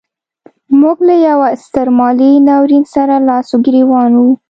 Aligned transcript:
موږ 0.81 0.97
له 1.07 1.15
یوه 1.27 1.47
ستر 1.63 1.87
مالي 1.97 2.31
ناورین 2.47 2.83
سره 2.95 3.15
لاس 3.27 3.47
و 3.53 3.57
ګرېوان 3.65 4.11
وو. 4.15 4.29